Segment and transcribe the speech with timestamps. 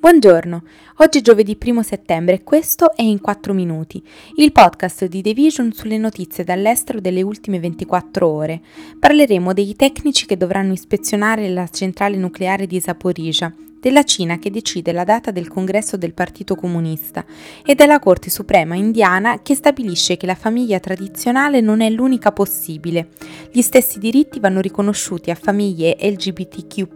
[0.00, 0.62] Buongiorno,
[1.00, 4.02] oggi è giovedì 1 settembre e questo è In 4 Minuti,
[4.36, 8.62] il podcast di The Vision sulle notizie dall'estero delle ultime 24 ore.
[8.98, 14.92] Parleremo dei tecnici che dovranno ispezionare la centrale nucleare di Zaporizhia, della Cina che decide
[14.92, 17.22] la data del congresso del Partito Comunista
[17.62, 23.10] e della Corte Suprema indiana che stabilisce che la famiglia tradizionale non è l'unica possibile.
[23.52, 26.88] Gli stessi diritti vanno riconosciuti a famiglie LGBTQ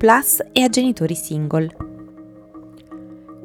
[0.53, 1.94] e a genitori single.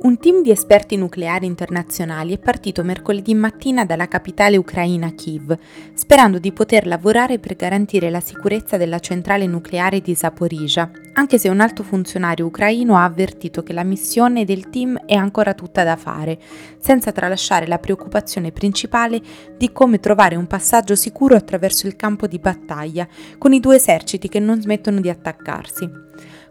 [0.02, 5.58] Un team di esperti nucleari internazionali è partito mercoledì mattina dalla capitale ucraina Kiev,
[5.94, 11.50] sperando di poter lavorare per garantire la sicurezza della centrale nucleare di Zaporizhia, anche se
[11.50, 15.98] un alto funzionario ucraino ha avvertito che la missione del team è ancora tutta da
[15.98, 16.40] fare,
[16.80, 19.20] senza tralasciare la preoccupazione principale
[19.58, 23.06] di come trovare un passaggio sicuro attraverso il campo di battaglia,
[23.38, 26.08] con i due eserciti che non smettono di attaccarsi.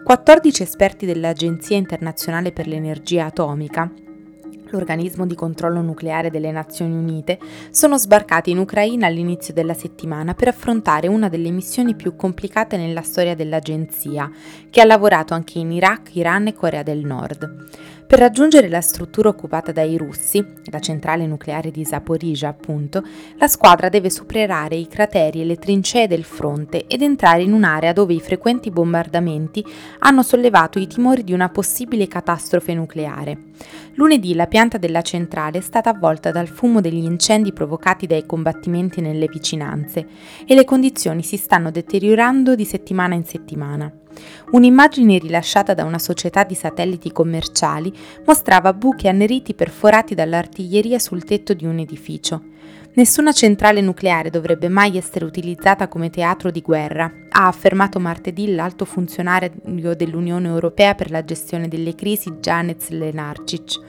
[0.09, 3.93] 14 esperti dell'Agenzia internazionale per l'energia atomica
[4.70, 7.39] l'organismo di controllo nucleare delle Nazioni Unite,
[7.70, 13.03] sono sbarcati in Ucraina all'inizio della settimana per affrontare una delle missioni più complicate nella
[13.03, 14.31] storia dell'agenzia,
[14.69, 17.67] che ha lavorato anche in Iraq, Iran e Corea del Nord.
[18.09, 23.05] Per raggiungere la struttura occupata dai russi, la centrale nucleare di Zaporizhia appunto,
[23.37, 27.92] la squadra deve superare i crateri e le trincee del fronte ed entrare in un'area
[27.92, 29.62] dove i frequenti bombardamenti
[29.98, 33.36] hanno sollevato i timori di una possibile catastrofe nucleare.
[33.97, 39.03] Lunedì la pianta della centrale è stata avvolta dal fumo degli incendi provocati dai combattimenti
[39.03, 40.06] nelle vicinanze
[40.47, 43.92] e le condizioni si stanno deteriorando di settimana in settimana.
[44.50, 47.92] Un'immagine rilasciata da una società di satelliti commerciali
[48.24, 52.42] mostrava buchi anneriti perforati dall'artiglieria sul tetto di un edificio.
[52.94, 58.84] Nessuna centrale nucleare dovrebbe mai essere utilizzata come teatro di guerra, ha affermato martedì l'alto
[58.84, 63.80] funzionario dell'Unione Europea per la gestione delle crisi Janez Lenarcic.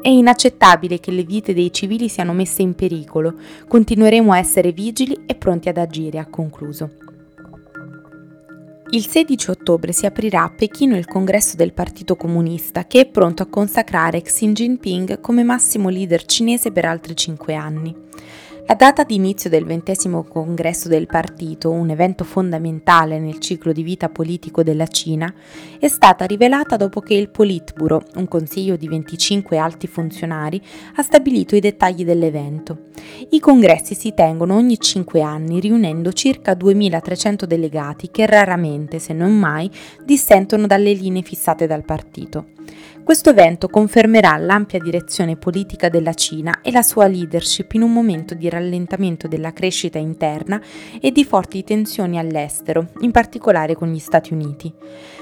[0.00, 3.34] È inaccettabile che le vite dei civili siano messe in pericolo.
[3.66, 6.90] Continueremo a essere vigili e pronti ad agire, ha concluso.
[8.90, 13.42] Il 16 ottobre si aprirà a Pechino il congresso del Partito Comunista che è pronto
[13.42, 18.05] a consacrare Xi Jinping come massimo leader cinese per altri cinque anni.
[18.68, 23.84] La data di inizio del ventesimo congresso del partito, un evento fondamentale nel ciclo di
[23.84, 25.32] vita politico della Cina,
[25.78, 30.60] è stata rivelata dopo che il Politburo, un consiglio di 25 alti funzionari,
[30.96, 32.86] ha stabilito i dettagli dell'evento.
[33.30, 39.38] I congressi si tengono ogni 5 anni, riunendo circa 2300 delegati che raramente, se non
[39.38, 39.70] mai,
[40.04, 42.55] dissentono dalle linee fissate dal partito.
[43.06, 48.34] Questo evento confermerà l'ampia direzione politica della Cina e la sua leadership in un momento
[48.34, 50.60] di rallentamento della crescita interna
[51.00, 54.72] e di forti tensioni all'estero, in particolare con gli Stati Uniti.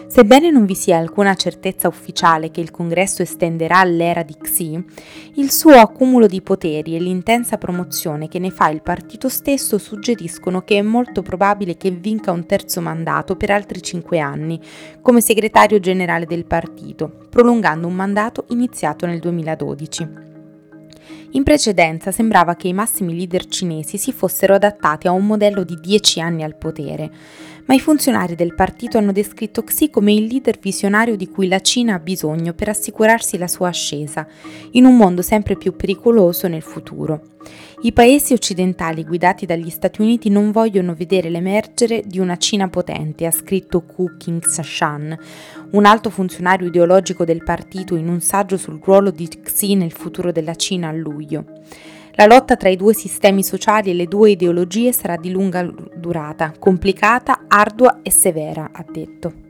[0.07, 4.83] Sebbene non vi sia alcuna certezza ufficiale che il congresso estenderà l'era di Xi,
[5.35, 10.63] il suo accumulo di poteri e l'intensa promozione che ne fa il partito stesso suggeriscono
[10.63, 14.59] che è molto probabile che vinca un terzo mandato per altri cinque anni
[15.03, 20.09] come segretario generale del partito, prolungando un mandato iniziato nel 2012.
[21.33, 25.75] In precedenza sembrava che i massimi leader cinesi si fossero adattati a un modello di
[25.81, 27.11] 10 anni al potere,
[27.65, 31.59] ma i funzionari del partito hanno descritto Xi come il leader visionario di cui la
[31.59, 34.25] Cina ha bisogno per assicurarsi la sua ascesa,
[34.71, 37.21] in un mondo sempre più pericoloso nel futuro.
[37.85, 43.27] I paesi occidentali guidati dagli Stati Uniti non vogliono vedere l'emergere di una Cina potente,
[43.27, 45.15] ha scritto Ku King-shan,
[45.73, 50.33] un alto funzionario ideologico del partito in un saggio sul ruolo di Xi nel futuro
[50.33, 51.45] della Cina a luglio.
[52.13, 56.55] La lotta tra i due sistemi sociali e le due ideologie sarà di lunga durata,
[56.59, 59.44] complicata, ardua e severa, ha detto.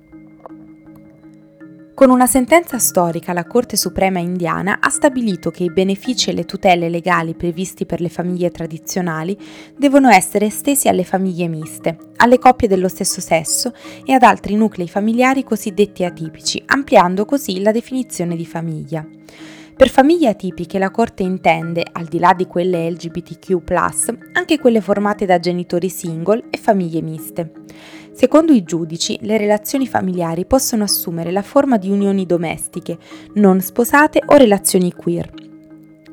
[1.95, 6.45] Con una sentenza storica la Corte Suprema indiana ha stabilito che i benefici e le
[6.45, 9.39] tutele legali previsti per le famiglie tradizionali
[9.77, 13.73] devono essere estesi alle famiglie miste, alle coppie dello stesso sesso
[14.05, 19.07] e ad altri nuclei familiari cosiddetti atipici, ampliando così la definizione di famiglia.
[19.77, 23.73] Per famiglie atipiche la Corte intende, al di là di quelle LGBTQ,
[24.33, 27.51] anche quelle formate da genitori single e famiglie miste.
[28.15, 32.97] Secondo i giudici, le relazioni familiari possono assumere la forma di unioni domestiche,
[33.35, 35.33] non sposate o relazioni queer,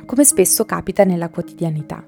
[0.08, 2.04] come spesso capita nella quotidianità.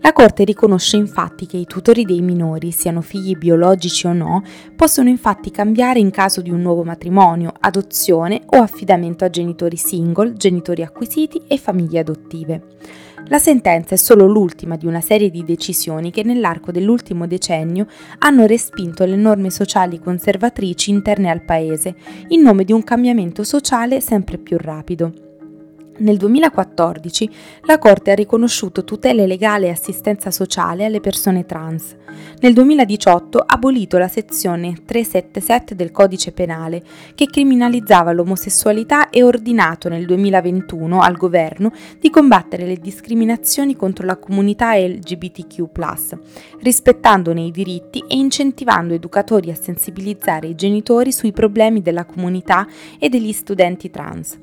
[0.00, 4.42] La Corte riconosce infatti che i tutori dei minori, siano figli biologici o no,
[4.74, 10.32] possono infatti cambiare in caso di un nuovo matrimonio, adozione o affidamento a genitori single,
[10.32, 12.62] genitori acquisiti e famiglie adottive.
[13.28, 17.86] La sentenza è solo l'ultima di una serie di decisioni che nell'arco dell'ultimo decennio
[18.18, 21.94] hanno respinto le norme sociali conservatrici interne al Paese,
[22.28, 25.29] in nome di un cambiamento sociale sempre più rapido.
[26.00, 27.30] Nel 2014
[27.64, 31.94] la Corte ha riconosciuto tutele legale e assistenza sociale alle persone trans.
[32.40, 36.82] Nel 2018 ha abolito la sezione 377 del Codice Penale
[37.14, 44.16] che criminalizzava l'omosessualità e ordinato nel 2021 al governo di combattere le discriminazioni contro la
[44.16, 45.68] comunità LGBTQ,
[46.62, 52.66] rispettandone i diritti e incentivando educatori a sensibilizzare i genitori sui problemi della comunità
[52.98, 54.38] e degli studenti trans.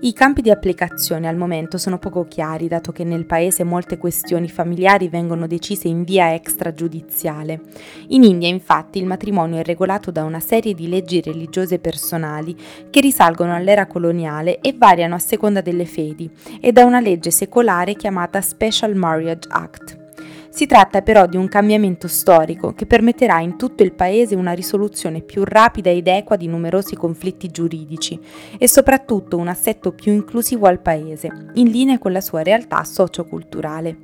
[0.00, 4.48] I campi di applicazione al momento sono poco chiari, dato che nel paese molte questioni
[4.48, 7.60] familiari vengono decise in via extragiudiziale.
[8.08, 12.56] In India, infatti, il matrimonio è regolato da una serie di leggi religiose personali
[12.90, 17.94] che risalgono all'era coloniale e variano a seconda delle fedi, e da una legge secolare
[17.94, 20.01] chiamata Special Marriage Act.
[20.52, 25.22] Si tratta però di un cambiamento storico che permetterà in tutto il Paese una risoluzione
[25.22, 28.20] più rapida ed equa di numerosi conflitti giuridici
[28.58, 33.96] e soprattutto un assetto più inclusivo al Paese, in linea con la sua realtà socioculturale.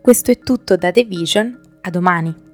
[0.00, 2.51] Questo è tutto da The Vision, a domani!